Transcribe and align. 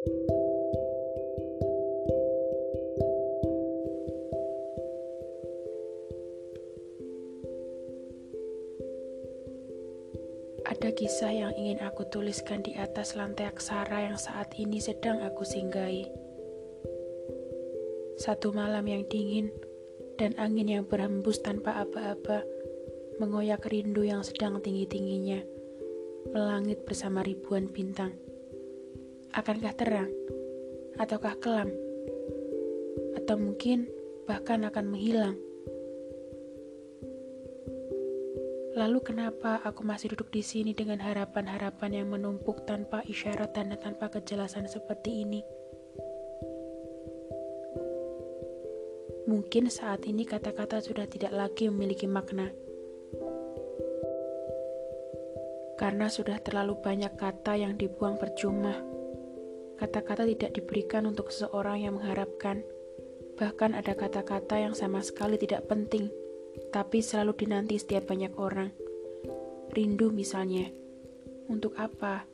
Ada 0.00 0.08
kisah 10.96 11.28
yang 11.28 11.52
ingin 11.52 11.84
aku 11.84 12.08
tuliskan 12.08 12.64
di 12.64 12.72
atas 12.80 13.12
lantai 13.12 13.52
aksara 13.52 14.08
yang 14.08 14.16
saat 14.16 14.56
ini 14.56 14.80
sedang 14.80 15.20
aku 15.20 15.44
singgahi. 15.44 16.08
Satu 18.16 18.56
malam 18.56 18.88
yang 18.88 19.04
dingin 19.04 19.52
dan 20.16 20.32
angin 20.40 20.80
yang 20.80 20.88
berhembus 20.88 21.44
tanpa 21.44 21.76
aba-aba 21.76 22.40
mengoyak 23.20 23.68
rindu 23.68 24.08
yang 24.08 24.24
sedang 24.24 24.64
tinggi-tingginya 24.64 25.44
melangit 26.32 26.88
bersama 26.88 27.20
ribuan 27.20 27.68
bintang. 27.68 28.29
Akankah 29.30 29.74
terang? 29.78 30.10
Ataukah 30.98 31.38
kelam? 31.38 31.70
Atau 33.14 33.38
mungkin 33.38 33.86
bahkan 34.26 34.66
akan 34.66 34.90
menghilang? 34.90 35.38
Lalu 38.74 38.98
kenapa 39.06 39.62
aku 39.62 39.86
masih 39.86 40.10
duduk 40.18 40.34
di 40.34 40.42
sini 40.42 40.74
dengan 40.74 40.98
harapan-harapan 40.98 42.02
yang 42.02 42.10
menumpuk 42.10 42.66
tanpa 42.66 43.06
isyarat 43.06 43.54
dan 43.54 43.70
tanpa 43.78 44.10
kejelasan 44.10 44.66
seperti 44.66 45.22
ini? 45.22 45.46
Mungkin 49.30 49.70
saat 49.70 50.10
ini 50.10 50.26
kata-kata 50.26 50.82
sudah 50.82 51.06
tidak 51.06 51.30
lagi 51.30 51.70
memiliki 51.70 52.10
makna. 52.10 52.50
Karena 55.78 56.10
sudah 56.10 56.42
terlalu 56.42 56.82
banyak 56.82 57.14
kata 57.14 57.54
yang 57.62 57.78
dibuang 57.78 58.18
percuma. 58.18 58.89
Kata-kata 59.80 60.28
tidak 60.28 60.52
diberikan 60.52 61.08
untuk 61.08 61.32
seseorang 61.32 61.80
yang 61.80 61.96
mengharapkan. 61.96 62.60
Bahkan 63.40 63.72
ada 63.72 63.96
kata-kata 63.96 64.60
yang 64.60 64.76
sama 64.76 65.00
sekali 65.00 65.40
tidak 65.40 65.64
penting 65.72 66.12
tapi 66.70 67.00
selalu 67.02 67.32
dinanti 67.34 67.78
setiap 67.78 68.10
banyak 68.10 68.34
orang. 68.38 68.70
Rindu 69.74 70.10
misalnya. 70.10 70.68
Untuk 71.50 71.74
apa? 71.78 72.26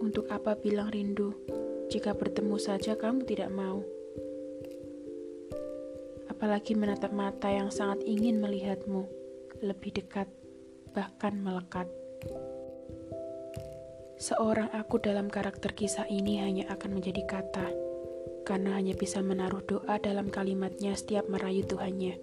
Untuk 0.00 0.28
apa 0.28 0.56
bilang 0.56 0.92
rindu? 0.92 1.32
Jika 1.88 2.12
bertemu 2.12 2.56
saja 2.60 2.98
kamu 2.98 3.24
tidak 3.24 3.48
mau. 3.52 3.80
Apalagi 6.28 6.76
menatap 6.76 7.16
mata 7.16 7.48
yang 7.48 7.72
sangat 7.72 8.04
ingin 8.04 8.44
melihatmu 8.44 9.08
lebih 9.64 9.96
dekat, 9.96 10.28
bahkan 10.92 11.32
melekat. 11.40 11.88
Seorang 14.16 14.72
aku 14.72 14.96
dalam 14.96 15.28
karakter 15.28 15.76
kisah 15.76 16.08
ini 16.08 16.40
hanya 16.40 16.64
akan 16.72 16.96
menjadi 16.96 17.28
kata, 17.28 17.68
karena 18.48 18.80
hanya 18.80 18.96
bisa 18.96 19.20
menaruh 19.20 19.60
doa 19.60 20.00
dalam 20.00 20.32
kalimatnya 20.32 20.96
setiap 20.96 21.28
merayu 21.28 21.68
Tuhannya. 21.68 22.16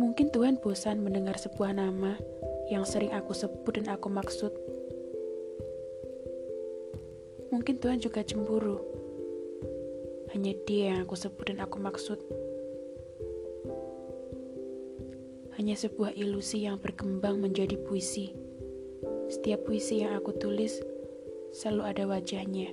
Mungkin 0.00 0.32
Tuhan 0.32 0.56
bosan 0.56 1.04
mendengar 1.04 1.36
sebuah 1.36 1.76
nama 1.76 2.16
yang 2.72 2.88
sering 2.88 3.12
aku 3.12 3.36
sebut 3.36 3.76
dan 3.76 3.92
aku 3.92 4.08
maksud. 4.08 4.56
Mungkin 7.52 7.76
Tuhan 7.76 8.00
juga 8.00 8.24
cemburu. 8.24 8.80
Hanya 10.32 10.56
dia 10.64 10.96
yang 10.96 11.04
aku 11.04 11.12
sebut 11.12 11.52
dan 11.52 11.60
aku 11.60 11.76
maksud. 11.76 12.16
Hanya 15.60 15.76
sebuah 15.76 16.16
ilusi 16.16 16.64
yang 16.64 16.80
berkembang 16.80 17.36
menjadi 17.36 17.76
puisi. 17.76 18.41
Setiap 19.32 19.64
puisi 19.64 20.04
yang 20.04 20.12
aku 20.12 20.36
tulis 20.36 20.76
selalu 21.56 21.82
ada 21.88 22.04
wajahnya. 22.04 22.68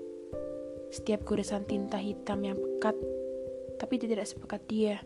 Setiap 0.91 1.23
goresan 1.23 1.63
tinta 1.63 1.95
hitam 1.95 2.43
yang 2.43 2.59
pekat, 2.59 2.99
tapi 3.79 3.95
tidak 3.95 4.27
sepekat 4.27 4.59
dia. 4.67 4.99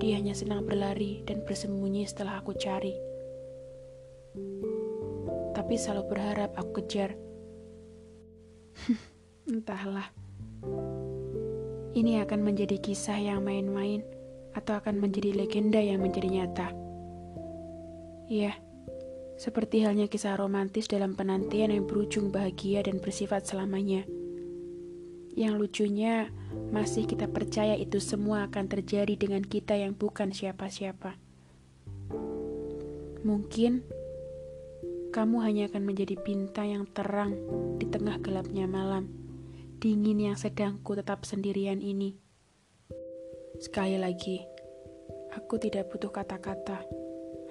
Dia 0.00 0.16
hanya 0.16 0.32
senang 0.32 0.64
berlari 0.64 1.20
dan 1.28 1.44
bersembunyi 1.44 2.08
setelah 2.08 2.40
aku 2.40 2.56
cari. 2.56 2.96
Tapi 5.52 5.74
selalu 5.76 6.08
berharap 6.08 6.56
aku 6.56 6.80
kejar. 6.80 7.12
Entahlah. 9.52 10.08
Ini 11.92 12.24
akan 12.24 12.40
menjadi 12.40 12.80
kisah 12.80 13.20
yang 13.20 13.44
main-main 13.44 14.00
atau 14.56 14.80
akan 14.80 15.04
menjadi 15.04 15.36
legenda 15.36 15.84
yang 15.84 16.00
menjadi 16.00 16.32
nyata. 16.32 16.68
Iya, 18.24 18.56
seperti 19.34 19.82
halnya 19.82 20.06
kisah 20.06 20.38
romantis 20.38 20.86
dalam 20.86 21.18
penantian 21.18 21.74
yang 21.74 21.84
berujung 21.84 22.30
bahagia 22.30 22.86
dan 22.86 23.02
bersifat 23.02 23.46
selamanya. 23.46 24.06
Yang 25.34 25.54
lucunya, 25.58 26.30
masih 26.70 27.10
kita 27.10 27.26
percaya 27.26 27.74
itu 27.74 27.98
semua 27.98 28.46
akan 28.46 28.70
terjadi 28.70 29.18
dengan 29.18 29.42
kita 29.42 29.74
yang 29.74 29.98
bukan 29.98 30.30
siapa-siapa. 30.30 31.18
Mungkin 33.26 33.82
kamu 35.10 35.36
hanya 35.42 35.70
akan 35.70 35.82
menjadi 35.82 36.14
bintang 36.22 36.70
yang 36.70 36.84
terang 36.90 37.34
di 37.82 37.86
tengah 37.90 38.22
gelapnya 38.22 38.70
malam, 38.70 39.10
dingin 39.82 40.22
yang 40.22 40.38
sedang 40.38 40.78
ku 40.86 40.94
tetap 40.94 41.26
sendirian 41.26 41.82
ini. 41.82 42.14
Sekali 43.58 43.98
lagi, 43.98 44.42
aku 45.34 45.58
tidak 45.58 45.90
butuh 45.90 46.14
kata-kata. 46.14 47.03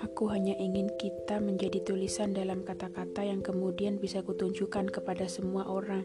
Aku 0.03 0.27
hanya 0.27 0.51
ingin 0.59 0.91
kita 0.99 1.39
menjadi 1.39 1.79
tulisan 1.79 2.35
dalam 2.35 2.67
kata-kata 2.67 3.23
yang 3.23 3.39
kemudian 3.39 4.03
bisa 4.03 4.19
kutunjukkan 4.19 4.91
kepada 4.91 5.31
semua 5.31 5.63
orang 5.63 6.03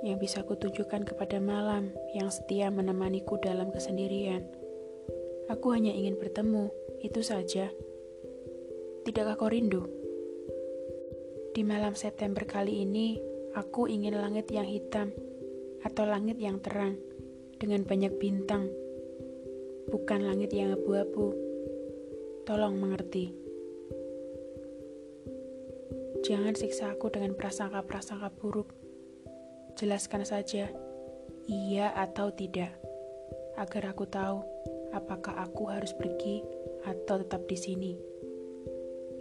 yang 0.00 0.16
bisa 0.16 0.40
kutunjukkan 0.46 1.04
kepada 1.04 1.42
malam 1.42 1.92
yang 2.16 2.32
setia 2.32 2.72
menemaniku 2.72 3.36
dalam 3.36 3.68
kesendirian. 3.68 4.48
Aku 5.50 5.74
hanya 5.74 5.92
ingin 5.92 6.16
bertemu, 6.16 6.70
itu 7.02 7.20
saja. 7.20 7.68
Tidakkah 9.04 9.36
kau 9.36 9.50
rindu? 9.50 9.84
Di 11.50 11.66
malam 11.66 11.98
September 11.98 12.46
kali 12.46 12.86
ini, 12.86 13.18
aku 13.58 13.90
ingin 13.90 14.14
langit 14.14 14.48
yang 14.54 14.70
hitam 14.70 15.10
atau 15.82 16.06
langit 16.06 16.38
yang 16.38 16.62
terang 16.62 16.94
dengan 17.58 17.82
banyak 17.84 18.14
bintang, 18.16 18.70
bukan 19.90 20.24
langit 20.24 20.54
yang 20.54 20.72
abu-abu. 20.72 21.49
Tolong 22.50 22.82
mengerti. 22.82 23.30
Jangan 26.26 26.58
siksa 26.58 26.90
aku 26.90 27.06
dengan 27.06 27.38
prasangka-prasangka 27.38 28.26
buruk 28.42 28.74
Jelaskan 29.78 30.26
saja, 30.26 30.66
iya 31.46 31.94
atau 31.94 32.34
tidak, 32.34 32.74
agar 33.54 33.94
aku 33.94 34.02
tahu 34.10 34.42
apakah 34.90 35.46
aku 35.46 35.70
harus 35.70 35.94
pergi 35.94 36.42
atau 36.90 37.22
tetap 37.22 37.46
di 37.46 37.54
sini. 37.54 37.92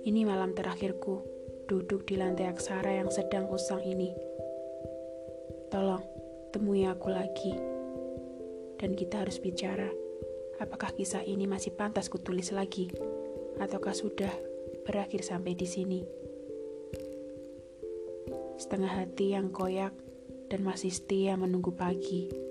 Ini 0.09 0.25
malam 0.25 0.57
terakhirku, 0.57 1.21
duduk 1.69 2.09
di 2.09 2.17
lantai 2.17 2.49
aksara 2.49 2.97
yang 2.97 3.13
sedang 3.13 3.45
usang 3.53 3.85
ini. 3.85 4.09
Tolong, 5.69 6.01
temui 6.49 6.89
aku 6.89 7.13
lagi. 7.13 7.53
Dan 8.81 8.97
kita 8.97 9.21
harus 9.21 9.37
bicara, 9.37 9.93
apakah 10.57 10.89
kisah 10.97 11.21
ini 11.21 11.45
masih 11.45 11.77
pantas 11.77 12.09
kutulis 12.09 12.49
lagi, 12.49 12.89
ataukah 13.59 13.93
sudah 13.93 14.31
berakhir 14.87 15.21
sampai 15.21 15.53
di 15.53 15.67
sini. 15.67 16.01
Setengah 18.59 19.03
hati 19.03 19.35
yang 19.37 19.53
koyak 19.53 19.93
dan 20.49 20.65
masih 20.65 20.91
setia 20.91 21.37
menunggu 21.37 21.71
pagi. 21.71 22.48